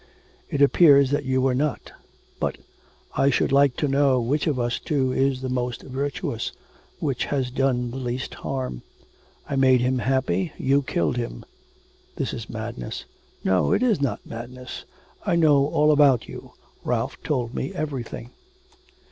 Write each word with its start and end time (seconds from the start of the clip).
It 0.49 0.63
appears 0.63 1.11
that 1.11 1.25
you 1.25 1.43
were 1.43 1.53
not. 1.53 1.91
But, 2.39 2.57
I 3.15 3.29
should 3.29 3.51
like 3.51 3.75
to 3.77 3.87
know 3.87 4.19
which 4.19 4.47
of 4.47 4.59
us 4.59 4.79
two 4.79 5.11
is 5.11 5.41
the 5.41 5.47
most 5.47 5.83
virtuous, 5.83 6.51
which 6.97 7.25
has 7.25 7.51
done 7.51 7.91
the 7.91 7.97
least 7.97 8.33
harm. 8.33 8.81
I 9.47 9.55
made 9.55 9.81
him 9.81 9.99
happy, 9.99 10.53
you 10.57 10.81
killed 10.81 11.17
him.' 11.17 11.45
'This 12.15 12.33
is 12.33 12.49
madness.' 12.49 13.05
'No, 13.43 13.73
it 13.73 13.83
is 13.83 14.01
not 14.01 14.25
madness. 14.25 14.85
I 15.23 15.35
know 15.35 15.67
all 15.67 15.91
about 15.91 16.27
you, 16.27 16.53
Ralph 16.83 17.21
told 17.21 17.53
me 17.53 17.71
everything.' 17.71 18.31